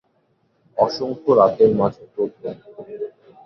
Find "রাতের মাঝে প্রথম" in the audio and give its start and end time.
1.39-2.55